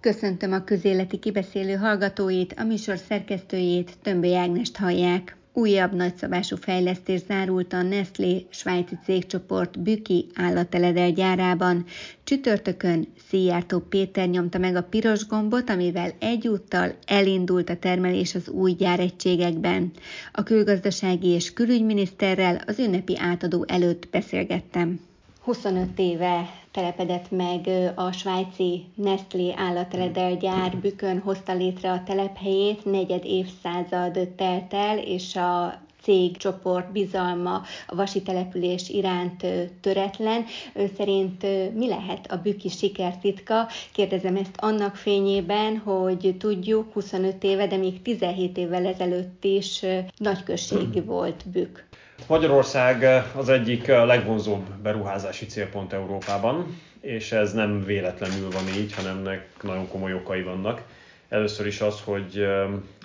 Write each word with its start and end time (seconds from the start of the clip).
Köszöntöm 0.00 0.52
a 0.52 0.64
közéleti 0.64 1.18
kibeszélő 1.18 1.74
hallgatóit, 1.74 2.54
a 2.56 2.64
műsor 2.64 2.98
szerkesztőjét, 3.08 3.98
Tömbé 4.02 4.34
Ágnest 4.34 4.76
hallják. 4.76 5.36
Újabb 5.52 5.94
nagyszabású 5.94 6.56
fejlesztés 6.56 7.20
zárult 7.28 7.72
a 7.72 7.82
Nestlé 7.82 8.46
svájci 8.50 8.98
cégcsoport 9.04 9.80
Büki 9.80 10.26
állateledel 10.34 11.10
gyárában. 11.10 11.84
Csütörtökön 12.24 13.06
Szijjártó 13.28 13.78
Péter 13.78 14.28
nyomta 14.28 14.58
meg 14.58 14.76
a 14.76 14.82
piros 14.82 15.26
gombot, 15.26 15.70
amivel 15.70 16.12
egyúttal 16.18 16.94
elindult 17.06 17.70
a 17.70 17.76
termelés 17.76 18.34
az 18.34 18.48
új 18.48 18.72
gyáregységekben. 18.72 19.90
A 20.32 20.42
külgazdasági 20.42 21.28
és 21.28 21.52
külügyminiszterrel 21.52 22.62
az 22.66 22.78
ünnepi 22.78 23.16
átadó 23.18 23.64
előtt 23.68 24.08
beszélgettem. 24.10 25.07
25 25.48 25.88
éve 25.98 26.50
telepedett 26.70 27.30
meg 27.30 27.68
a 27.94 28.12
svájci 28.12 28.84
Nestlé 28.94 29.52
állatredel 29.56 30.36
gyár 30.36 30.76
Bükön 30.76 31.18
hozta 31.18 31.52
létre 31.54 31.90
a 31.92 32.02
telephelyét, 32.02 32.84
negyed 32.84 33.24
évszázad 33.24 34.28
telt 34.36 34.74
el, 34.74 34.98
és 34.98 35.36
a 35.36 35.80
cégcsoport 36.02 36.92
bizalma 36.92 37.62
a 37.86 37.94
vasi 37.94 38.22
település 38.22 38.88
iránt 38.88 39.46
töretlen. 39.80 40.44
Ön 40.74 40.88
szerint 40.96 41.42
mi 41.74 41.88
lehet 41.88 42.32
a 42.32 42.36
büki 42.42 42.68
sikertitka? 42.68 43.66
Kérdezem 43.92 44.36
ezt 44.36 44.56
annak 44.56 44.96
fényében, 44.96 45.76
hogy 45.78 46.34
tudjuk 46.38 46.92
25 46.92 47.44
éve, 47.44 47.66
de 47.66 47.76
még 47.76 48.02
17 48.02 48.56
évvel 48.56 48.86
ezelőtt 48.86 49.44
is 49.44 49.84
nagyközségi 50.16 51.00
volt 51.00 51.44
bük. 51.52 51.87
Magyarország 52.26 53.24
az 53.36 53.48
egyik 53.48 53.86
legvonzóbb 53.86 54.68
beruházási 54.82 55.46
célpont 55.46 55.92
Európában, 55.92 56.80
és 57.00 57.32
ez 57.32 57.52
nem 57.52 57.84
véletlenül 57.84 58.50
van 58.50 58.68
így, 58.78 58.94
hanem 58.94 59.16
ennek 59.18 59.48
nagyon 59.62 59.88
komoly 59.88 60.14
okai 60.14 60.42
vannak. 60.42 60.82
Először 61.28 61.66
is 61.66 61.80
az, 61.80 62.00
hogy 62.04 62.46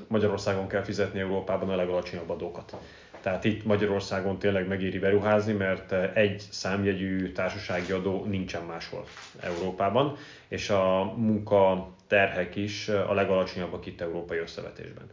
Magyarországon 0.07 0.67
kell 0.67 0.83
fizetni 0.83 1.19
Európában 1.19 1.69
a 1.69 1.75
legalacsonyabb 1.75 2.29
adókat. 2.29 2.75
Tehát 3.21 3.43
itt 3.43 3.65
Magyarországon 3.65 4.39
tényleg 4.39 4.67
megéri 4.67 4.99
beruházni, 4.99 5.53
mert 5.53 5.91
egy 6.15 6.43
számjegyű 6.49 7.31
társasági 7.31 7.91
adó 7.91 8.25
nincsen 8.25 8.63
máshol 8.63 9.05
Európában, 9.39 10.15
és 10.47 10.69
a 10.69 11.13
munka 11.17 11.89
terhek 12.07 12.55
is 12.55 12.87
a 12.87 13.13
legalacsonyabbak 13.13 13.85
itt 13.85 14.01
európai 14.01 14.37
összevetésben. 14.37 15.09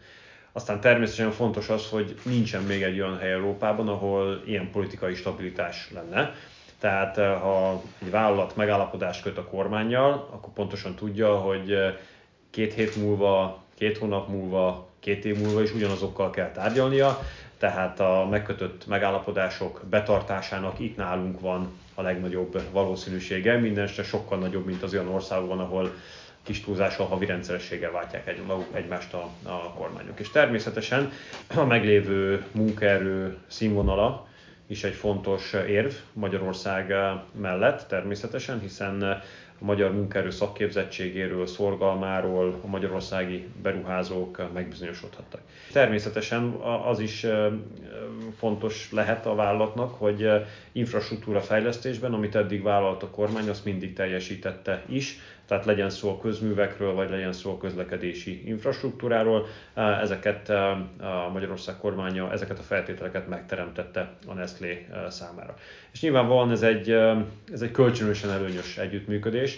Aztán 0.53 0.81
természetesen 0.81 1.31
fontos 1.31 1.69
az, 1.69 1.89
hogy 1.89 2.19
nincsen 2.23 2.63
még 2.63 2.83
egy 2.83 3.01
olyan 3.01 3.19
hely 3.19 3.33
Európában, 3.33 3.89
ahol 3.89 4.43
ilyen 4.47 4.71
politikai 4.71 5.15
stabilitás 5.15 5.91
lenne. 5.95 6.35
Tehát 6.79 7.19
eh, 7.19 7.41
ha 7.41 7.83
egy 8.03 8.11
vállalat 8.11 8.57
megállapodást 8.57 9.23
köt 9.23 9.39
a 9.39 9.45
kormányjal, 9.45 10.29
akkor 10.33 10.53
pontosan 10.53 10.95
tudja, 10.95 11.37
hogy 11.37 11.73
eh, 11.73 11.95
két 12.51 12.75
hét 12.75 12.97
múlva, 12.97 13.63
két 13.79 13.99
hónap 13.99 14.29
múlva, 14.29 14.89
két 15.01 15.25
év 15.25 15.39
múlva 15.39 15.63
is 15.63 15.75
ugyanazokkal 15.75 16.31
kell 16.31 16.51
tárgyalnia, 16.51 17.19
tehát 17.59 18.01
a 18.01 18.27
megkötött 18.31 18.87
megállapodások 18.87 19.83
betartásának 19.91 20.79
itt 20.79 20.97
nálunk 20.97 21.41
van 21.41 21.73
a 21.95 22.03
legnagyobb 22.03 22.63
valószínűsége, 22.73 23.59
mindenesetre 23.59 24.03
sokkal 24.03 24.39
nagyobb, 24.39 24.67
mint 24.67 24.83
az 24.83 24.93
olyan 24.93 25.09
országokban, 25.09 25.59
ahol 25.59 25.93
kis 26.43 26.61
túlzással 26.61 27.07
havi 27.07 27.27
rendszerességgel 27.27 27.91
váltják 27.91 28.29
egy, 28.29 28.43
maguk 28.47 28.77
egymást 28.77 29.15
a, 29.15 29.31
a 29.43 29.73
kormányok. 29.73 30.21
És 30.21 30.31
természetesen 30.31 31.13
a 31.55 31.65
meglévő 31.65 32.45
munkaerő 32.53 33.37
színvonala 33.47 34.29
is 34.67 34.85
egy 34.85 34.95
fontos 34.95 35.53
érv 35.53 35.93
Magyarország 36.13 36.95
mellett 37.41 37.89
természetesen, 37.89 38.61
hiszen 38.61 39.23
a 39.61 39.65
magyar 39.65 39.93
munkaerő 39.93 40.31
szakképzettségéről, 40.31 41.47
szorgalmáról 41.47 42.61
a 42.65 42.67
magyarországi 42.67 43.47
beruházók 43.63 44.51
megbizonyosodhattak. 44.55 45.41
Természetesen 45.73 46.43
az 46.87 47.01
is 47.01 47.27
fontos 48.39 48.89
lehet 48.93 49.27
a 49.27 49.35
vállalatnak, 49.35 49.95
hogy 49.95 50.31
infrastruktúra 50.73 51.41
fejlesztésben, 51.41 52.13
amit 52.13 52.35
eddig 52.35 52.63
vállalt 52.63 53.03
a 53.03 53.11
kormány, 53.11 53.49
azt 53.49 53.65
mindig 53.65 53.93
teljesítette 53.93 54.83
is, 54.89 55.19
tehát 55.47 55.65
legyen 55.65 55.91
szó 55.91 56.11
a 56.11 56.19
közművekről, 56.19 56.95
vagy 56.95 57.11
legyen 57.11 57.33
szó 57.33 57.51
a 57.51 57.59
közlekedési 57.59 58.43
infrastruktúráról, 58.47 59.47
ezeket 59.75 60.49
a 60.49 61.31
Magyarország 61.33 61.77
kormánya, 61.77 62.33
ezeket 62.33 62.59
a 62.59 62.63
feltételeket 62.63 63.29
megteremtette 63.29 64.13
a 64.27 64.33
Nestlé 64.33 64.87
számára. 65.09 65.57
És 65.93 66.01
nyilvánvalóan 66.01 66.51
ez 66.51 66.63
egy, 66.63 66.91
ez 67.53 67.63
egy 67.63 67.71
kölcsönösen 67.71 68.31
előnyös 68.31 68.79
együttműködés, 68.79 69.50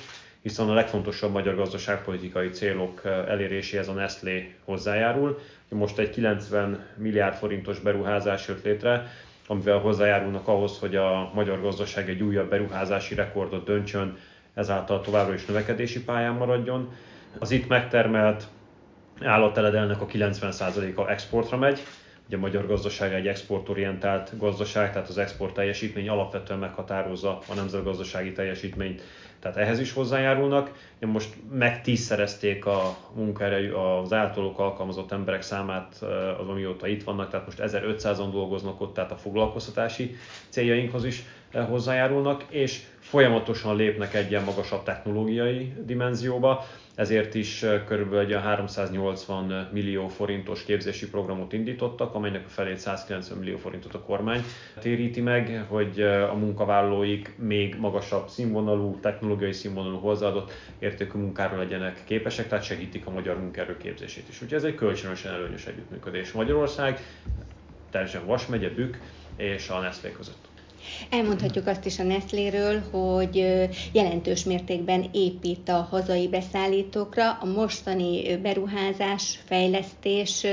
hiszen 0.43 0.69
a 0.69 0.75
legfontosabb 0.75 1.33
magyar 1.33 1.55
gazdaságpolitikai 1.55 2.49
célok 2.49 3.01
eléréséhez 3.05 3.89
a 3.89 3.93
Nestlé 3.93 4.55
hozzájárul. 4.65 5.39
Most 5.69 5.99
egy 5.99 6.11
90 6.11 6.87
milliárd 6.97 7.35
forintos 7.35 7.79
beruházás 7.79 8.49
jött 8.49 8.65
létre, 8.65 9.07
amivel 9.47 9.79
hozzájárulnak 9.79 10.49
ahhoz, 10.49 10.79
hogy 10.79 10.97
a 10.97 11.31
magyar 11.35 11.61
gazdaság 11.61 12.09
egy 12.09 12.23
újabb 12.23 12.49
beruházási 12.49 13.15
rekordot 13.15 13.65
döntsön, 13.65 14.17
ezáltal 14.55 15.01
továbbra 15.01 15.35
is 15.35 15.47
növekedési 15.47 16.05
pályán 16.05 16.35
maradjon. 16.35 16.93
Az 17.39 17.51
itt 17.51 17.69
megtermelt 17.69 18.47
állatteledelnek 19.21 20.01
a 20.01 20.07
90%-a 20.07 21.11
exportra 21.11 21.57
megy, 21.57 21.81
Ugye 22.27 22.37
a 22.37 22.41
magyar 22.41 22.67
gazdaság 22.67 23.15
egy 23.15 23.27
exportorientált 23.27 24.39
gazdaság, 24.39 24.93
tehát 24.93 25.09
az 25.09 25.19
export 25.19 25.55
teljesítmény 25.55 26.09
alapvetően 26.09 26.59
meghatározza 26.59 27.39
a 27.49 27.55
nemzetgazdasági 27.55 28.33
teljesítményt, 28.33 29.03
tehát 29.43 29.57
ehhez 29.57 29.81
is 29.81 29.93
hozzájárulnak. 29.93 30.73
Most 31.01 31.35
megtízszerezték 31.51 32.67
a 32.67 32.97
munkaerő, 33.15 33.75
az 33.75 34.13
általuk 34.13 34.59
alkalmazott 34.59 35.13
emberek 35.13 35.43
számát 35.43 36.03
az, 36.41 36.49
amióta 36.49 36.87
itt 36.87 37.05
vannak, 37.05 37.31
tehát 37.31 37.47
most 37.47 37.63
1500-an 37.63 38.29
dolgoznak 38.33 38.81
ott, 38.81 38.95
tehát 38.95 39.11
a 39.11 39.17
foglalkoztatási 39.17 40.17
céljainkhoz 40.49 41.05
is 41.05 41.23
hozzájárulnak, 41.69 42.45
és 42.49 42.81
folyamatosan 42.99 43.77
lépnek 43.77 44.15
egy 44.15 44.31
ilyen 44.31 44.45
magasabb 44.45 44.83
technológiai 44.83 45.73
dimenzióba, 45.85 46.65
ezért 46.95 47.35
is 47.35 47.65
körülbelül 47.87 48.35
egy 48.35 48.43
380 48.43 49.69
millió 49.73 50.09
forintos 50.09 50.65
képzési 50.65 51.09
programot 51.09 51.53
indítottak, 51.53 52.15
amelynek 52.15 52.45
a 52.47 52.49
felét 52.49 52.79
190 52.79 53.39
millió 53.39 53.57
forintot 53.57 53.95
a 53.95 54.01
kormány 54.01 54.43
téríti 54.81 55.21
meg, 55.21 55.65
hogy 55.69 56.01
a 56.03 56.35
munkavállalóik 56.35 57.35
még 57.39 57.77
magasabb 57.79 58.29
színvonalú, 58.29 58.99
technológiai 59.01 59.32
színvonalú 59.51 59.99
hozzáadott 59.99 60.53
értékű 60.79 61.19
munkára 61.19 61.57
legyenek 61.57 62.05
képesek, 62.05 62.49
tehát 62.49 62.65
segítik 62.65 63.07
a 63.07 63.11
magyar 63.11 63.39
munkaerő 63.39 63.77
képzését 63.77 64.29
is. 64.29 64.43
Úgyhogy 64.43 64.59
ez 64.59 64.65
egy 64.65 64.75
kölcsönösen 64.75 65.33
előnyös 65.33 65.67
együttműködés 65.67 66.33
Magyarország, 66.33 67.01
teljesen 67.91 68.27
Vas 68.27 68.47
megye, 68.47 68.69
Bükk 68.69 68.97
és 69.37 69.69
a 69.69 69.81
Nestlé 69.81 70.13
között. 70.13 70.51
Elmondhatjuk 71.11 71.67
azt 71.67 71.87
is 71.87 71.99
a 71.99 72.03
Nestléről, 72.03 72.81
hogy 72.91 73.37
jelentős 73.93 74.45
mértékben 74.45 75.05
épít 75.13 75.69
a 75.69 75.87
hazai 75.91 76.29
beszállítókra. 76.29 77.33
A 77.33 77.45
mostani 77.47 78.37
beruházás, 78.37 79.39
fejlesztés 79.45 80.47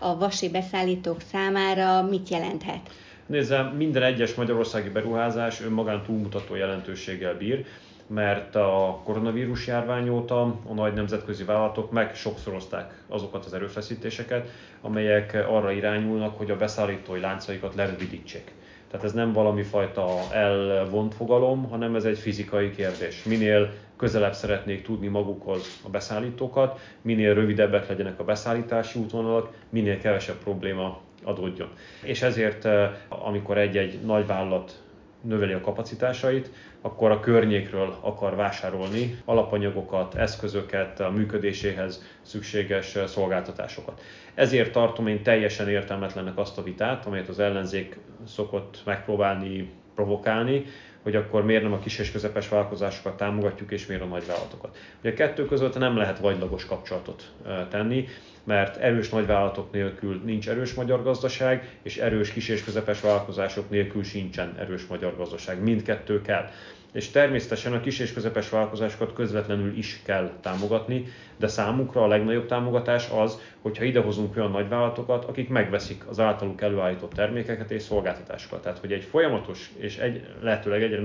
a 0.00 0.18
vasi 0.18 0.50
beszállítók 0.50 1.20
számára 1.20 2.02
mit 2.02 2.28
jelenthet? 2.28 2.90
Nézze, 3.26 3.62
minden 3.62 4.02
egyes 4.02 4.34
magyarországi 4.34 4.88
beruházás 4.88 5.60
önmagán 5.60 6.02
túlmutató 6.02 6.54
jelentőséggel 6.54 7.36
bír 7.36 7.64
mert 8.06 8.54
a 8.54 9.00
koronavírus 9.04 9.66
járvány 9.66 10.08
óta 10.08 10.40
a 10.42 10.74
nagy 10.74 10.92
nemzetközi 10.92 11.44
vállalatok 11.44 11.90
meg 11.90 12.14
sokszorozták 12.14 13.02
azokat 13.08 13.44
az 13.44 13.54
erőfeszítéseket, 13.54 14.48
amelyek 14.80 15.44
arra 15.48 15.70
irányulnak, 15.70 16.36
hogy 16.36 16.50
a 16.50 16.56
beszállítói 16.56 17.20
láncaikat 17.20 17.74
lerövidítsék. 17.74 18.52
Tehát 18.90 19.06
ez 19.06 19.12
nem 19.12 19.32
valami 19.32 19.62
fajta 19.62 20.08
elvont 20.32 21.14
fogalom, 21.14 21.68
hanem 21.68 21.94
ez 21.94 22.04
egy 22.04 22.18
fizikai 22.18 22.70
kérdés. 22.70 23.22
Minél 23.22 23.72
közelebb 23.96 24.32
szeretnék 24.34 24.82
tudni 24.82 25.06
magukhoz 25.06 25.80
a 25.84 25.88
beszállítókat, 25.88 26.80
minél 27.02 27.34
rövidebbek 27.34 27.88
legyenek 27.88 28.20
a 28.20 28.24
beszállítási 28.24 28.98
útvonalak, 28.98 29.52
minél 29.68 29.98
kevesebb 29.98 30.36
probléma 30.36 31.00
adódjon. 31.24 31.68
És 32.02 32.22
ezért, 32.22 32.64
eh, 32.64 32.90
amikor 33.08 33.58
egy-egy 33.58 34.00
nagy 34.04 34.26
vállalat 34.26 34.82
növeli 35.26 35.52
a 35.52 35.60
kapacitásait, 35.60 36.50
akkor 36.80 37.10
a 37.10 37.20
környékről 37.20 37.96
akar 38.00 38.36
vásárolni 38.36 39.18
alapanyagokat, 39.24 40.14
eszközöket, 40.14 41.00
a 41.00 41.10
működéséhez 41.10 42.02
szükséges 42.22 42.98
szolgáltatásokat. 43.06 44.02
Ezért 44.34 44.72
tartom 44.72 45.06
én 45.06 45.22
teljesen 45.22 45.68
értelmetlennek 45.68 46.38
azt 46.38 46.58
a 46.58 46.62
vitát, 46.62 47.06
amelyet 47.06 47.28
az 47.28 47.38
ellenzék 47.38 47.98
szokott 48.26 48.82
megpróbálni 48.84 49.70
provokálni, 49.96 50.64
hogy 51.02 51.16
akkor 51.16 51.44
miért 51.44 51.62
nem 51.62 51.72
a 51.72 51.78
kis 51.78 51.98
és 51.98 52.12
közepes 52.12 52.48
vállalkozásokat 52.48 53.16
támogatjuk, 53.16 53.70
és 53.70 53.86
miért 53.86 54.02
a 54.02 54.06
nagyvállalatokat. 54.06 54.76
Ugye 55.00 55.10
a 55.10 55.14
kettő 55.14 55.44
között 55.44 55.78
nem 55.78 55.96
lehet 55.96 56.18
vagylagos 56.18 56.66
kapcsolatot 56.66 57.32
tenni. 57.70 58.08
mert 58.44 58.76
erős 58.76 59.08
nagyvállalatok 59.08 59.72
nélkül 59.72 60.20
nincs 60.24 60.48
erős 60.48 60.74
magyar 60.74 61.02
gazdaság, 61.02 61.78
és 61.82 61.96
erős 61.96 62.32
kis 62.32 62.48
és 62.48 62.64
közepes 62.64 63.00
vállalkozások 63.00 63.70
nélkül 63.70 64.04
sincsen 64.04 64.54
erős 64.58 64.86
magyar 64.86 65.16
gazdaság. 65.16 65.62
Mindkettő 65.62 66.22
kell 66.22 66.48
és 66.92 67.10
természetesen 67.10 67.72
a 67.72 67.80
kis 67.80 67.98
és 67.98 68.12
közepes 68.12 68.48
vállalkozásokat 68.48 69.12
közvetlenül 69.12 69.76
is 69.76 70.00
kell 70.04 70.30
támogatni, 70.40 71.04
de 71.36 71.46
számukra 71.46 72.02
a 72.02 72.06
legnagyobb 72.06 72.46
támogatás 72.46 73.08
az, 73.10 73.40
hogyha 73.62 73.84
idehozunk 73.84 74.36
olyan 74.36 74.50
nagyvállalatokat, 74.50 75.24
akik 75.24 75.48
megveszik 75.48 76.04
az 76.08 76.20
általuk 76.20 76.60
előállított 76.60 77.12
termékeket 77.12 77.70
és 77.70 77.82
szolgáltatásokat. 77.82 78.62
Tehát, 78.62 78.78
hogy 78.78 78.92
egy 78.92 79.04
folyamatos 79.04 79.70
és 79.76 79.98
egy, 79.98 80.26
lehetőleg 80.40 80.82
egyre 80.82 81.00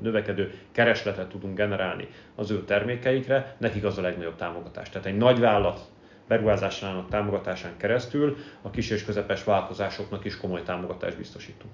növekedő 0.00 0.52
keresletet 0.72 1.28
tudunk 1.28 1.56
generálni 1.56 2.08
az 2.34 2.50
ő 2.50 2.64
termékeikre, 2.64 3.56
nekik 3.58 3.84
az 3.84 3.98
a 3.98 4.02
legnagyobb 4.02 4.36
támogatás. 4.36 4.90
Tehát 4.90 5.06
egy 5.06 5.16
nagyvállalat 5.16 5.80
beruházásának 6.28 7.08
támogatásán 7.08 7.76
keresztül 7.76 8.36
a 8.62 8.70
kis 8.70 8.90
és 8.90 9.04
közepes 9.04 9.44
vállalkozásoknak 9.44 10.24
is 10.24 10.36
komoly 10.36 10.62
támogatást 10.62 11.16
biztosítunk. 11.16 11.72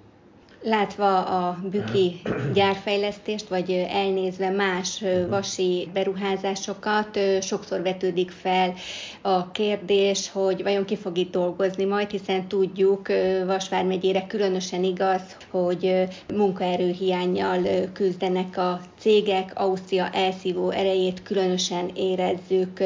Látva 0.63 1.25
a 1.25 1.59
büki 1.71 2.21
gyárfejlesztést, 2.55 3.49
vagy 3.49 3.71
elnézve 3.71 4.51
más 4.51 5.05
vasi 5.29 5.89
beruházásokat, 5.93 7.19
sokszor 7.41 7.83
vetődik 7.83 8.31
fel 8.31 8.75
a 9.21 9.51
kérdés, 9.51 10.31
hogy 10.31 10.63
vajon 10.63 10.85
ki 10.85 10.97
fog 10.97 11.17
itt 11.19 11.31
dolgozni 11.31 11.85
majd, 11.85 12.11
hiszen 12.11 12.49
tudjuk, 12.49 13.09
Vasvár 13.47 13.85
megyére 13.85 14.27
különösen 14.27 14.85
igaz, 14.85 15.37
hogy 15.51 16.09
munkaerőhiányjal 16.35 17.63
küzdenek 17.93 18.57
a 18.57 18.81
cégek, 19.01 19.53
Ausztria 19.55 20.11
elszívó 20.11 20.71
erejét 20.71 21.23
különösen 21.23 21.91
érezzük. 21.95 22.79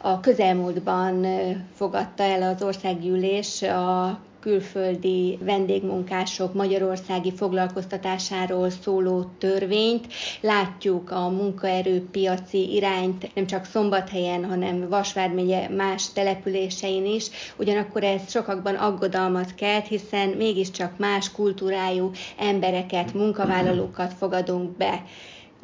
A 0.00 0.20
közelmúltban 0.20 1.26
fogadta 1.74 2.22
el 2.22 2.42
az 2.54 2.62
országgyűlés 2.62 3.62
a 3.62 4.18
külföldi 4.42 5.38
vendégmunkások 5.40 6.54
magyarországi 6.54 7.32
foglalkoztatásáról 7.32 8.70
szóló 8.70 9.24
törvényt. 9.38 10.06
Látjuk 10.40 11.10
a 11.10 11.28
munkaerőpiaci 11.28 12.74
irányt 12.74 13.34
nem 13.34 13.46
csak 13.46 13.64
Szombathelyen, 13.64 14.44
hanem 14.44 14.88
Vasvármegye 14.88 15.68
más 15.68 16.12
településein 16.12 17.06
is. 17.06 17.26
Ugyanakkor 17.56 18.04
ez 18.04 18.30
sokakban 18.30 18.74
aggodalmat 18.74 19.54
kelt, 19.54 19.86
hiszen 19.86 20.28
mégiscsak 20.28 20.98
más 20.98 21.32
kultúrájú 21.32 22.10
embereket, 22.38 23.14
munkavállalókat 23.14 24.12
fogadunk 24.12 24.76
be 24.76 25.02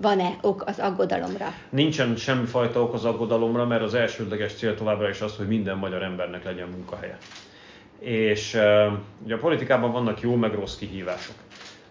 van-e 0.01 0.37
ok 0.41 0.63
az 0.67 0.79
aggodalomra? 0.79 1.55
Nincsen 1.71 2.17
semmifajta 2.17 2.83
ok 2.83 2.95
az 2.95 3.05
aggodalomra, 3.05 3.67
mert 3.67 3.83
az 3.83 3.95
elsődleges 3.95 4.53
cél 4.55 4.75
továbbra 4.75 5.09
is 5.09 5.21
az, 5.21 5.37
hogy 5.37 5.49
minden 5.49 5.79
magyar 5.79 6.03
embernek 6.03 6.45
legyen 6.45 6.69
munkahelye 6.69 7.19
és 7.99 8.59
ugye 9.25 9.35
a 9.35 9.39
politikában 9.39 9.93
vannak 9.93 10.21
jó 10.21 10.35
meg 10.35 10.55
rossz 10.55 10.77
kihívások. 10.77 11.35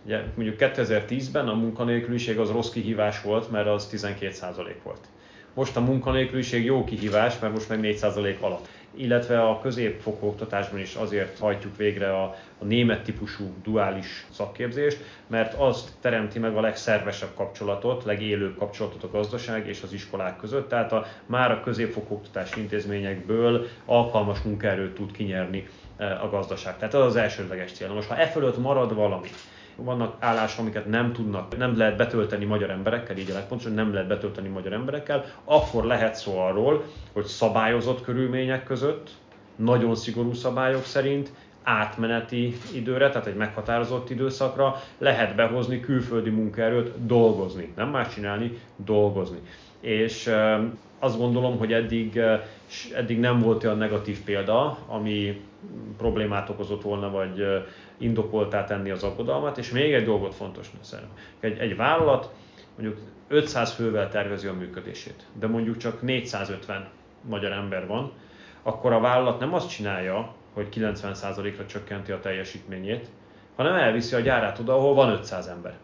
Ugye 0.05 0.23
mondjuk 0.35 0.55
2010-ben 0.59 1.47
a 1.47 1.53
munkanélküliség 1.53 2.39
az 2.39 2.51
rossz 2.51 2.69
kihívás 2.69 3.21
volt, 3.21 3.51
mert 3.51 3.67
az 3.67 3.89
12% 3.91 4.75
volt. 4.83 5.07
Most 5.53 5.75
a 5.75 5.81
munkanélküliség 5.81 6.65
jó 6.65 6.83
kihívás, 6.83 7.39
mert 7.39 7.53
most 7.53 7.69
meg 7.69 7.79
4% 7.81 8.39
alatt. 8.39 8.67
Illetve 8.95 9.41
a 9.41 9.59
középfokú 9.59 10.27
oktatásban 10.27 10.79
is 10.79 10.95
azért 10.95 11.39
hajtjuk 11.39 11.77
végre 11.77 12.13
a, 12.13 12.23
a 12.59 12.65
német 12.65 13.03
típusú 13.03 13.53
duális 13.63 14.25
szakképzést, 14.29 15.03
mert 15.27 15.53
azt 15.53 15.89
teremti 16.01 16.39
meg 16.39 16.55
a 16.55 16.61
legszervesebb 16.61 17.33
kapcsolatot, 17.35 18.03
legélőbb 18.03 18.57
kapcsolatot 18.57 19.03
a 19.03 19.11
gazdaság 19.11 19.67
és 19.67 19.81
az 19.81 19.93
iskolák 19.93 20.37
között. 20.37 20.69
Tehát 20.69 20.91
a, 20.91 21.05
már 21.25 21.51
a 21.51 21.61
középfokú 21.61 22.13
oktatási 22.13 22.59
intézményekből 22.59 23.67
alkalmas 23.85 24.41
munkaerőt 24.41 24.95
tud 24.95 25.11
kinyerni 25.11 25.67
Eh, 25.97 26.23
a 26.23 26.29
gazdaság. 26.29 26.77
Tehát 26.77 26.93
az 26.93 27.05
az 27.05 27.15
elsődleges 27.15 27.71
cél. 27.71 27.93
most 27.93 28.07
ha 28.07 28.17
e 28.17 28.27
fölött 28.27 28.57
marad 28.57 28.95
valami, 28.95 29.27
vannak 29.77 30.15
állások, 30.19 30.59
amiket 30.59 30.85
nem 30.85 31.13
tudnak, 31.13 31.57
nem 31.57 31.77
lehet 31.77 31.97
betölteni 31.97 32.45
magyar 32.45 32.69
emberekkel, 32.69 33.17
így 33.17 33.31
a 33.31 33.33
legpontosabb, 33.33 33.75
nem 33.75 33.93
lehet 33.93 34.07
betölteni 34.07 34.47
magyar 34.47 34.73
emberekkel, 34.73 35.25
akkor 35.43 35.83
lehet 35.85 36.15
szó 36.15 36.39
arról, 36.39 36.83
hogy 37.13 37.25
szabályozott 37.25 38.01
körülmények 38.01 38.63
között, 38.63 39.09
nagyon 39.55 39.95
szigorú 39.95 40.33
szabályok 40.33 40.83
szerint, 40.83 41.31
átmeneti 41.63 42.57
időre, 42.73 43.09
tehát 43.09 43.27
egy 43.27 43.35
meghatározott 43.35 44.09
időszakra 44.09 44.75
lehet 44.97 45.35
behozni 45.35 45.79
külföldi 45.79 46.29
munkaerőt 46.29 47.05
dolgozni. 47.05 47.73
Nem 47.75 47.89
más 47.89 48.13
csinálni, 48.13 48.59
dolgozni. 48.75 49.37
És 49.79 50.31
azt 50.99 51.17
gondolom, 51.17 51.57
hogy 51.57 51.73
eddig, 51.73 52.17
eh, 52.17 52.41
eddig 52.95 53.19
nem 53.19 53.39
volt 53.39 53.63
olyan 53.63 53.77
negatív 53.77 54.23
példa, 54.23 54.77
ami 54.87 55.41
problémát 55.97 56.49
okozott 56.49 56.81
volna, 56.81 57.09
vagy 57.09 57.45
indokoltá 57.97 58.63
tenni 58.63 58.89
az 58.89 59.03
aggodalmat. 59.03 59.57
És 59.57 59.71
még 59.71 59.93
egy 59.93 60.05
dolgot 60.05 60.35
fontos 60.35 60.71
szerintem. 60.81 61.15
Egy, 61.39 61.57
egy 61.57 61.75
vállalat 61.75 62.33
mondjuk 62.77 62.99
500 63.27 63.73
fővel 63.73 64.09
tervezi 64.09 64.47
a 64.47 64.53
működését, 64.53 65.23
de 65.39 65.47
mondjuk 65.47 65.77
csak 65.77 66.01
450 66.01 66.87
magyar 67.21 67.51
ember 67.51 67.87
van, 67.87 68.11
akkor 68.63 68.93
a 68.93 68.99
vállalat 68.99 69.39
nem 69.39 69.53
azt 69.53 69.69
csinálja, 69.69 70.33
hogy 70.53 70.67
90%-ra 70.75 71.65
csökkenti 71.65 72.11
a 72.11 72.19
teljesítményét, 72.19 73.09
hanem 73.55 73.75
elviszi 73.75 74.15
a 74.15 74.19
gyárát 74.19 74.59
oda, 74.59 74.73
ahol 74.73 74.93
van 74.93 75.09
500 75.09 75.47
ember. 75.47 75.77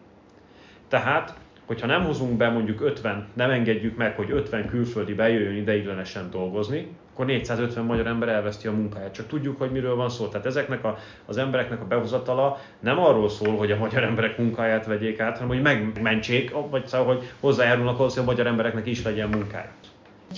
Tehát, 0.88 1.34
hogyha 1.66 1.86
nem 1.86 2.04
hozunk 2.04 2.36
be 2.36 2.48
mondjuk 2.48 2.80
50, 2.80 3.28
nem 3.32 3.50
engedjük 3.50 3.96
meg, 3.96 4.16
hogy 4.16 4.30
50 4.30 4.68
külföldi 4.68 5.14
bejöjjön 5.14 5.56
ideiglenesen 5.56 6.30
dolgozni, 6.30 6.88
akkor 7.12 7.26
450 7.26 7.84
magyar 7.84 8.06
ember 8.06 8.28
elveszti 8.28 8.66
a 8.66 8.72
munkáját. 8.72 9.12
Csak 9.12 9.26
tudjuk, 9.26 9.58
hogy 9.58 9.70
miről 9.70 9.96
van 9.96 10.08
szó. 10.08 10.26
Tehát 10.26 10.46
ezeknek 10.46 10.84
a, 10.84 10.98
az 11.26 11.36
embereknek 11.36 11.80
a 11.80 11.86
behozatala 11.86 12.58
nem 12.80 12.98
arról 12.98 13.28
szól, 13.28 13.56
hogy 13.56 13.70
a 13.70 13.76
magyar 13.76 14.02
emberek 14.02 14.38
munkáját 14.38 14.86
vegyék 14.86 15.20
át, 15.20 15.38
hanem 15.38 15.48
hogy 15.48 15.62
megmentsék, 15.62 16.52
vagy 16.70 16.86
szóval, 16.86 17.14
hogy 17.14 17.32
hozzájárulnak 17.40 17.98
ahhoz, 17.98 18.14
hogy 18.14 18.22
a 18.22 18.26
magyar 18.26 18.46
embereknek 18.46 18.86
is 18.86 19.02
legyen 19.02 19.28
munkája. 19.28 19.70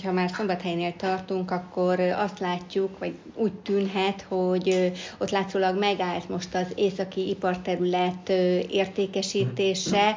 Ha 0.03 0.11
már 0.11 0.29
Szombathelynél 0.29 0.93
tartunk, 0.95 1.51
akkor 1.51 1.99
azt 1.99 2.39
látjuk, 2.39 2.99
vagy 2.99 3.13
úgy 3.35 3.53
tűnhet, 3.53 4.25
hogy 4.27 4.91
ott 5.17 5.29
látszólag 5.29 5.79
megállt 5.79 6.29
most 6.29 6.55
az 6.55 6.71
északi 6.75 7.29
iparterület 7.29 8.29
értékesítése. 8.69 10.15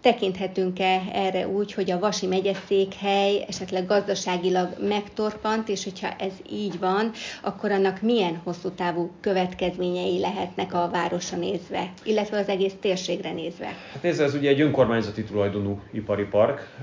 Tekinthetünk-e 0.00 1.02
erre 1.12 1.48
úgy, 1.48 1.72
hogy 1.72 1.90
a 1.90 1.98
Vasi 1.98 2.26
megyeszékhely 2.26 3.44
esetleg 3.48 3.86
gazdaságilag 3.86 4.68
megtorpant, 4.88 5.68
és 5.68 5.84
hogyha 5.84 6.08
ez 6.18 6.32
így 6.50 6.78
van, 6.78 7.10
akkor 7.42 7.70
annak 7.70 8.00
milyen 8.00 8.40
hosszú 8.44 8.68
távú 8.70 9.10
következményei 9.20 10.20
lehetnek 10.20 10.74
a 10.74 10.88
városra 10.92 11.36
nézve, 11.38 11.92
illetve 12.04 12.38
az 12.38 12.48
egész 12.48 12.74
térségre 12.80 13.32
nézve? 13.32 13.66
Hát 13.92 14.02
nézd, 14.02 14.20
ez 14.20 14.34
ugye 14.34 14.48
egy 14.48 14.60
önkormányzati 14.60 15.24
tulajdonú 15.24 15.80
ipari 15.92 16.24
park, 16.24 16.76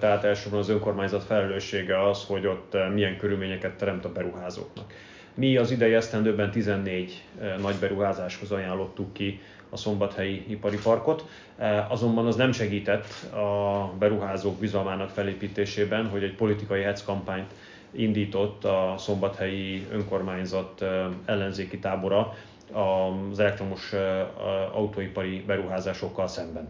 tehát 0.00 0.24
elsősorban 0.24 0.60
az 0.60 0.68
önkormányzat 0.68 1.24
felelőssége 1.24 2.08
az, 2.08 2.24
hogy 2.24 2.46
ott 2.46 2.76
milyen 2.94 3.16
körülményeket 3.16 3.76
teremt 3.76 4.04
a 4.04 4.12
beruházóknak. 4.12 4.92
Mi 5.34 5.56
az 5.56 5.70
idei 5.70 5.94
esztendőben 5.94 6.50
14 6.50 7.22
nagy 7.60 7.76
beruházáshoz 7.80 8.50
ajánlottuk 8.50 9.12
ki 9.12 9.40
a 9.70 9.76
szombathelyi 9.76 10.44
ipari 10.48 10.78
parkot. 10.82 11.24
E, 11.58 11.86
azonban 11.90 12.26
az 12.26 12.36
nem 12.36 12.52
segített 12.52 13.32
a 13.32 13.92
beruházók 13.98 14.58
bizalmának 14.58 15.08
felépítésében, 15.08 16.08
hogy 16.08 16.22
egy 16.22 16.34
politikai 16.34 16.82
hetz 16.82 17.04
kampányt 17.04 17.52
indított 17.90 18.64
a 18.64 18.94
szombathelyi 18.98 19.86
önkormányzat 19.92 20.82
e, 20.82 21.08
ellenzéki 21.24 21.78
tábora 21.78 22.34
az 22.72 23.38
elektromos 23.38 23.92
e, 23.92 24.30
autóipari 24.72 25.42
beruházásokkal 25.46 26.26
szemben. 26.26 26.68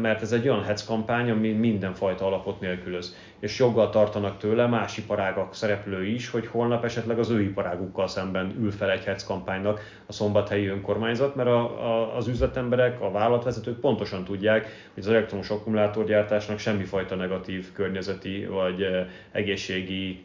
Mert 0.00 0.22
ez 0.22 0.32
egy 0.32 0.48
olyan 0.48 0.62
hetz 0.62 0.84
kampány, 0.84 1.30
ami 1.30 1.52
mindenfajta 1.52 2.26
alapot 2.26 2.60
nélkülöz 2.60 3.16
és 3.38 3.58
joggal 3.58 3.90
tartanak 3.90 4.38
tőle 4.38 4.66
más 4.66 4.98
iparágak 4.98 5.54
szereplői 5.54 6.14
is, 6.14 6.30
hogy 6.30 6.46
holnap 6.46 6.84
esetleg 6.84 7.18
az 7.18 7.30
ő 7.30 7.42
iparágukkal 7.42 8.06
szemben 8.06 8.54
ül 8.60 8.70
fel 8.70 8.90
egy 8.90 9.04
hetz 9.04 9.24
kampánynak 9.24 9.80
a 10.06 10.12
szombathelyi 10.12 10.66
önkormányzat, 10.66 11.34
mert 11.34 11.48
a, 11.48 11.84
a, 11.86 12.16
az 12.16 12.28
üzletemberek, 12.28 13.00
a 13.00 13.10
vállalatvezetők 13.10 13.80
pontosan 13.80 14.24
tudják, 14.24 14.62
hogy 14.94 15.02
az 15.02 15.08
elektromos 15.08 15.50
akkumulátorgyártásnak 15.50 16.58
semmifajta 16.58 17.14
negatív 17.14 17.72
környezeti 17.72 18.46
vagy 18.46 18.82
eh, 18.82 19.06
egészségi 19.32 20.24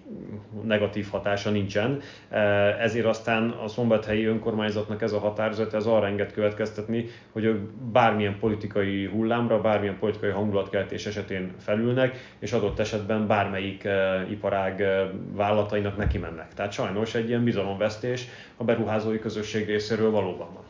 negatív 0.63 1.07
hatása 1.11 1.49
nincsen. 1.49 1.99
Eh, 2.29 2.83
ezért 2.83 3.05
aztán 3.05 3.49
a 3.49 3.67
szombathelyi 3.67 4.25
önkormányzatnak 4.25 5.01
ez 5.01 5.11
a 5.11 5.19
határozat, 5.19 5.73
ez 5.73 5.85
arra 5.85 6.07
enged 6.07 6.33
következtetni, 6.33 7.05
hogy 7.31 7.43
ők 7.43 7.59
bármilyen 7.91 8.39
politikai 8.39 9.05
hullámra, 9.05 9.61
bármilyen 9.61 9.99
politikai 9.99 10.29
hangulatkeltés 10.29 11.05
esetén 11.05 11.53
felülnek, 11.57 12.35
és 12.39 12.51
adott 12.51 12.79
esetben 12.79 12.98
esetben 12.99 13.27
bármelyik 13.27 13.87
iparág 14.29 14.83
vállalatainak 15.31 15.97
neki 15.97 16.17
mennek. 16.17 16.53
Tehát 16.53 16.71
sajnos 16.71 17.15
egy 17.15 17.27
ilyen 17.27 17.43
bizalomvesztés 17.43 18.27
a 18.57 18.63
beruházói 18.63 19.19
közösség 19.19 19.65
részéről 19.65 20.11
valóban 20.11 20.53
van. 20.53 20.63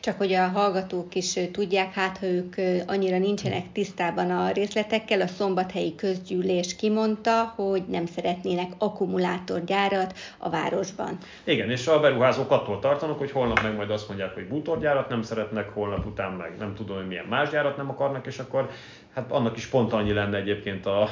Csak 0.00 0.16
hogy 0.18 0.32
a 0.32 0.48
hallgatók 0.48 1.14
is 1.14 1.38
tudják, 1.52 1.92
hát 1.92 2.18
ha 2.18 2.26
ők 2.26 2.54
annyira 2.86 3.18
nincsenek 3.18 3.72
tisztában 3.72 4.30
a 4.30 4.50
részletekkel, 4.50 5.20
a 5.20 5.26
szombathelyi 5.26 5.94
közgyűlés 5.94 6.76
kimondta, 6.76 7.52
hogy 7.56 7.82
nem 7.86 8.06
szeretnének 8.06 8.72
akkumulátorgyárat 8.78 10.14
a 10.38 10.50
városban. 10.50 11.18
Igen, 11.44 11.70
és 11.70 11.86
a 11.86 12.00
beruházók 12.00 12.50
attól 12.50 12.78
tartanak, 12.78 13.18
hogy 13.18 13.30
holnap 13.30 13.62
meg 13.62 13.76
majd 13.76 13.90
azt 13.90 14.08
mondják, 14.08 14.34
hogy 14.34 14.48
bútorgyárat 14.48 15.08
nem 15.08 15.22
szeretnek, 15.22 15.68
holnap 15.68 16.06
után 16.06 16.32
meg 16.32 16.56
nem 16.58 16.74
tudom, 16.74 16.96
hogy 16.96 17.06
milyen 17.06 17.26
más 17.28 17.50
gyárat 17.50 17.76
nem 17.76 17.90
akarnak, 17.90 18.26
és 18.26 18.38
akkor 18.38 18.70
hát 19.14 19.32
annak 19.32 19.56
is 19.56 19.66
pont 19.66 19.92
annyi 19.92 20.12
lenne 20.12 20.36
egyébként 20.36 20.86
a, 20.86 21.02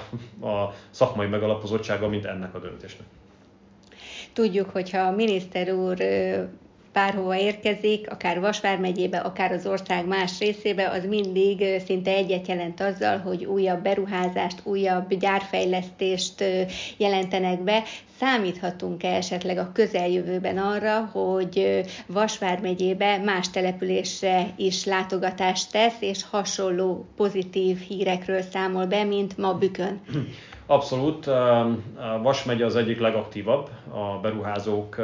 a 0.40 0.74
szakmai 0.90 1.26
megalapozottsága, 1.26 2.08
mint 2.08 2.24
ennek 2.24 2.54
a 2.54 2.58
döntésnek. 2.58 3.06
Tudjuk, 4.32 4.70
hogyha 4.70 4.98
a 4.98 5.10
miniszter 5.10 5.72
úr 5.72 5.96
bárhova 6.96 7.38
érkezik, 7.38 8.10
akár 8.10 8.40
Vasvár 8.40 8.78
megyébe, 8.78 9.18
akár 9.18 9.52
az 9.52 9.66
ország 9.66 10.06
más 10.06 10.38
részébe, 10.38 10.88
az 10.88 11.04
mindig 11.04 11.64
szinte 11.86 12.10
egyet 12.10 12.48
jelent 12.48 12.80
azzal, 12.80 13.18
hogy 13.18 13.44
újabb 13.44 13.82
beruházást, 13.82 14.60
újabb 14.64 15.14
gyárfejlesztést 15.14 16.44
jelentenek 16.96 17.60
be. 17.60 17.82
Számíthatunk-e 18.18 19.08
esetleg 19.08 19.58
a 19.58 19.70
közeljövőben 19.72 20.58
arra, 20.58 21.00
hogy 21.12 21.84
Vasvár 22.06 22.60
megyébe 22.60 23.18
más 23.18 23.50
településre 23.50 24.46
is 24.56 24.84
látogatást 24.84 25.70
tesz, 25.70 25.96
és 26.00 26.24
hasonló 26.30 27.06
pozitív 27.16 27.78
hírekről 27.78 28.42
számol 28.42 28.86
be, 28.86 29.04
mint 29.04 29.38
ma 29.38 29.54
Bükön? 29.54 30.00
Abszolút. 30.68 31.24
Vas 32.22 32.44
megye 32.44 32.64
az 32.64 32.76
egyik 32.76 33.00
legaktívabb 33.00 33.68
a 33.90 34.18
beruházók, 34.22 34.96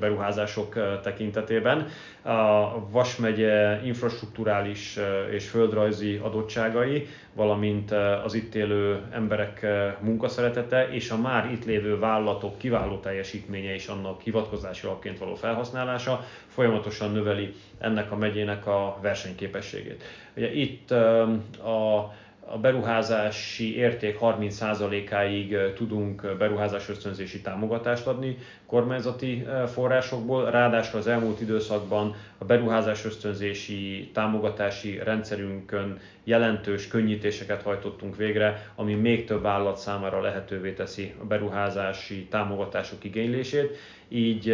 beruházások 0.00 1.00
tekintetében. 1.02 1.86
A 2.22 2.90
Vas 2.90 3.16
megye 3.16 3.80
infrastruktúrális 3.84 4.98
és 5.30 5.48
földrajzi 5.48 6.20
adottságai, 6.22 7.06
valamint 7.34 7.90
az 8.24 8.34
itt 8.34 8.54
élő 8.54 9.00
emberek 9.12 9.66
munkaszeretete 10.00 10.88
és 10.88 11.10
a 11.10 11.16
már 11.16 11.50
itt 11.52 11.64
lévő 11.64 11.98
vállalatok 11.98 12.58
kiváló 12.58 12.96
teljesítménye 12.96 13.74
és 13.74 13.86
annak 13.86 14.20
hivatkozási 14.20 14.86
alapként 14.86 15.18
való 15.18 15.34
felhasználása 15.34 16.24
folyamatosan 16.46 17.12
növeli 17.12 17.54
ennek 17.78 18.12
a 18.12 18.16
megyének 18.16 18.66
a 18.66 18.98
versenyképességét. 19.02 20.02
Ugye 20.36 20.52
itt 20.52 20.90
a 20.90 22.12
a 22.52 22.58
beruházási 22.58 23.76
érték 23.76 24.16
30%-áig 24.20 25.56
tudunk 25.74 26.36
beruházás 26.38 26.88
ösztönzési 26.88 27.40
támogatást 27.40 28.06
adni 28.06 28.36
kormányzati 28.70 29.46
forrásokból, 29.72 30.50
ráadásul 30.50 30.98
az 30.98 31.06
elmúlt 31.06 31.40
időszakban 31.40 32.14
a 32.38 32.44
beruházás 32.44 33.04
ösztönzési 33.04 34.10
támogatási 34.12 34.98
rendszerünkön 35.04 35.98
jelentős 36.24 36.88
könnyítéseket 36.88 37.62
hajtottunk 37.62 38.16
végre, 38.16 38.72
ami 38.74 38.94
még 38.94 39.24
több 39.24 39.46
állat 39.46 39.76
számára 39.76 40.20
lehetővé 40.20 40.72
teszi 40.72 41.14
a 41.20 41.24
beruházási 41.24 42.26
támogatások 42.30 43.04
igénylését, 43.04 43.76
így 44.12 44.50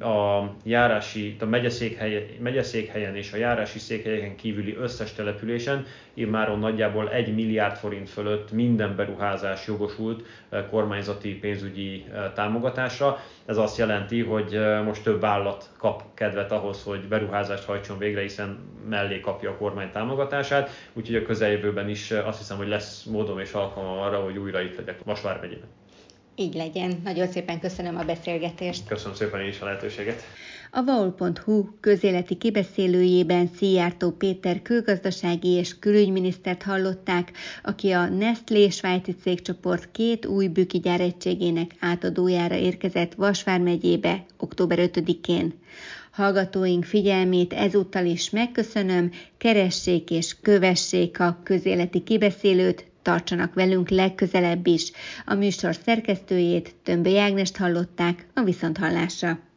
a 0.00 0.42
járási, 0.64 1.36
a 1.40 1.44
megyeszékhely, 1.44 2.36
megyeszékhelyen 2.40 3.16
és 3.16 3.32
a 3.32 3.36
járási 3.36 3.78
székhelyeken 3.78 4.36
kívüli 4.36 4.76
összes 4.76 5.12
településen 5.12 5.86
immáron 6.14 6.58
nagyjából 6.58 7.10
1 7.10 7.34
milliárd 7.34 7.76
forint 7.76 8.10
fölött 8.10 8.52
minden 8.52 8.96
beruházás 8.96 9.66
jogosult 9.66 10.24
kormányzati 10.70 11.34
pénzügyi 11.34 12.04
támogatásra. 12.34 13.18
Ez 13.50 13.56
azt 13.56 13.78
jelenti, 13.78 14.22
hogy 14.22 14.58
most 14.84 15.02
több 15.02 15.24
állat 15.24 15.70
kap 15.78 16.02
kedvet 16.14 16.52
ahhoz, 16.52 16.82
hogy 16.82 17.08
beruházást 17.08 17.64
hajtson 17.64 17.98
végre, 17.98 18.20
hiszen 18.20 18.58
mellé 18.88 19.20
kapja 19.20 19.50
a 19.50 19.56
kormány 19.56 19.90
támogatását, 19.90 20.70
úgyhogy 20.92 21.16
a 21.16 21.22
közeljövőben 21.22 21.88
is 21.88 22.10
azt 22.10 22.38
hiszem, 22.38 22.56
hogy 22.56 22.68
lesz 22.68 23.04
módom 23.04 23.38
és 23.38 23.52
alkalmam 23.52 23.98
arra, 23.98 24.22
hogy 24.22 24.36
újra 24.36 24.60
itt 24.60 24.76
legyek 24.76 24.98
Vasvár 25.04 25.40
megyében. 25.40 25.68
Így 26.34 26.54
legyen. 26.54 27.00
Nagyon 27.04 27.26
szépen 27.26 27.60
köszönöm 27.60 27.96
a 27.96 28.04
beszélgetést. 28.04 28.88
Köszönöm 28.88 29.14
szépen 29.14 29.40
én 29.40 29.48
is 29.48 29.60
a 29.60 29.64
lehetőséget. 29.64 30.22
A 30.72 30.84
vaul.hu 30.84 31.64
közéleti 31.80 32.36
kibeszélőjében 32.36 33.50
Szijjártó 33.56 34.10
Péter 34.10 34.62
külgazdasági 34.62 35.48
és 35.48 35.78
külügyminisztert 35.78 36.62
hallották, 36.62 37.32
aki 37.62 37.90
a 37.90 38.08
Nestlé 38.08 38.68
svájci 38.68 39.14
cégcsoport 39.22 39.88
két 39.92 40.26
új 40.26 40.48
büki 40.48 40.78
gyáregységének 40.78 41.70
átadójára 41.80 42.54
érkezett 42.54 43.14
Vasvár 43.14 43.60
megyébe 43.60 44.24
október 44.36 44.78
5-én. 44.92 45.54
Hallgatóink 46.10 46.84
figyelmét 46.84 47.52
ezúttal 47.52 48.04
is 48.04 48.30
megköszönöm, 48.30 49.10
keressék 49.38 50.10
és 50.10 50.36
kövessék 50.42 51.20
a 51.20 51.40
közéleti 51.44 52.02
kibeszélőt, 52.02 52.84
tartsanak 53.02 53.54
velünk 53.54 53.88
legközelebb 53.88 54.66
is. 54.66 54.92
A 55.26 55.34
műsor 55.34 55.74
szerkesztőjét, 55.74 56.74
Tömbö 56.82 57.16
Ágnest 57.16 57.56
hallották 57.56 58.26
a 58.34 58.42
Viszonthallásra. 58.42 59.49